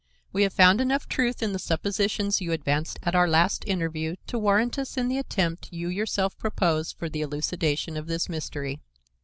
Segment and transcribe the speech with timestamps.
[0.33, 4.39] We have found enough truth in the suppositions you advanced at our last interview to
[4.39, 8.79] warrant us in the attempt you yourself proposed for the elucidation of this mystery.